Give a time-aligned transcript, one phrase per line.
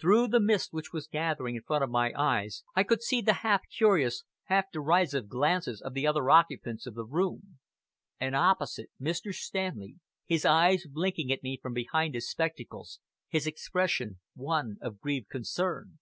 [0.00, 3.32] Through the mist which was gathering in front of my eyes, I could see the
[3.46, 7.60] half curious, half derisive glances of the other occupants of the room;
[8.18, 9.32] and opposite, Mr.
[9.32, 9.94] Stanley,
[10.26, 16.00] his eyes blinking at me from behind his spectacles, his expression one of grieved concern.